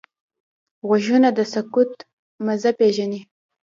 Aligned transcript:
غوږونه 0.87 1.29
د 1.37 1.39
سکوت 1.53 1.91
مزه 2.45 2.71
پېژني 2.79 3.19